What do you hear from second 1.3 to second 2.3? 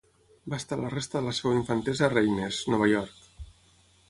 seva infantesa a